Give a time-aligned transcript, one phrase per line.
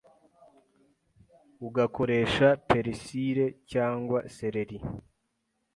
[1.67, 4.77] Ugakoresha perisire cyangwa sereri